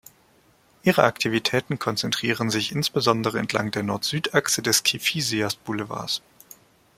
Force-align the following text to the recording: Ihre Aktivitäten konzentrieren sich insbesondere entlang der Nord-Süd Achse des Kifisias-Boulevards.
Ihre 0.81 1.03
Aktivitäten 1.03 1.77
konzentrieren 1.77 2.49
sich 2.49 2.71
insbesondere 2.71 3.37
entlang 3.37 3.69
der 3.69 3.83
Nord-Süd 3.83 4.33
Achse 4.33 4.63
des 4.63 4.81
Kifisias-Boulevards. 4.83 6.23